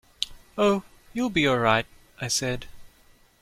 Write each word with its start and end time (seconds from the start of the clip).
"Oh, 0.57 0.81
you'll 1.13 1.29
be 1.29 1.45
all 1.45 1.59
right," 1.59 1.85
I 2.19 2.27
said. 2.27 2.65